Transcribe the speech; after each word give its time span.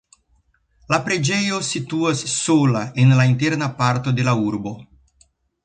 La 0.93 0.97
preĝejo 1.09 1.59
situas 1.67 2.23
sola 2.37 2.83
en 3.05 3.15
la 3.21 3.29
interna 3.35 3.71
parto 3.83 4.17
de 4.21 4.29
la 4.31 4.37
urbo. 4.49 4.77